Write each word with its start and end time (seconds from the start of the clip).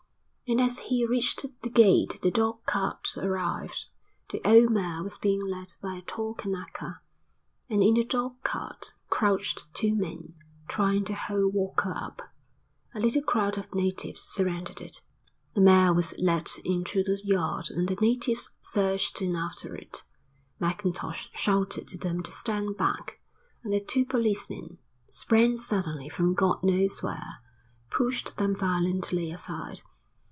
And 0.47 0.59
as 0.59 0.79
he 0.79 1.05
reached 1.05 1.45
the 1.63 1.69
gate 1.69 2.19
the 2.21 2.29
dog 2.29 2.65
cart 2.65 3.15
arrived. 3.15 3.87
The 4.33 4.41
old 4.45 4.69
mare 4.71 5.01
was 5.01 5.17
being 5.17 5.47
led 5.47 5.75
by 5.81 5.95
a 5.95 6.01
tall 6.01 6.33
Kanaka, 6.33 6.99
and 7.69 7.81
in 7.81 7.93
the 7.93 8.03
dog 8.03 8.35
cart 8.43 8.93
crouched 9.09 9.73
two 9.73 9.95
men, 9.95 10.33
trying 10.67 11.05
to 11.05 11.13
hold 11.13 11.53
Walker 11.53 11.93
up. 11.95 12.21
A 12.93 12.99
little 12.99 13.21
crowd 13.21 13.57
of 13.57 13.73
natives 13.73 14.23
surrounded 14.23 14.81
it. 14.81 15.01
The 15.53 15.61
mare 15.61 15.93
was 15.93 16.17
led 16.19 16.51
into 16.65 17.01
the 17.01 17.21
yard 17.23 17.69
and 17.69 17.87
the 17.87 17.95
natives 18.01 18.49
surged 18.59 19.21
in 19.21 19.37
after 19.37 19.73
it. 19.73 20.03
Mackintosh 20.59 21.29
shouted 21.33 21.87
to 21.87 21.97
them 21.97 22.21
to 22.23 22.31
stand 22.31 22.75
back 22.75 23.21
and 23.63 23.71
the 23.71 23.79
two 23.79 24.03
policemen, 24.05 24.79
sprang 25.07 25.55
suddenly 25.55 26.09
from 26.09 26.33
God 26.33 26.61
knows 26.61 27.01
where, 27.01 27.37
pushed 27.89 28.35
them 28.35 28.53
violently 28.53 29.31
aside. 29.31 29.83